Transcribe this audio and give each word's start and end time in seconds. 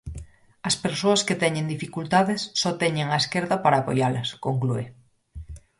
"As 0.67 0.75
persoas 0.85 1.21
que 1.27 1.39
teñen 1.43 1.71
dificultades 1.73 2.41
só 2.61 2.71
teñen 2.81 3.07
á 3.15 3.17
esquerda 3.23 3.55
para 3.63 3.79
apoialas", 3.79 4.29
conclúe. 4.45 4.85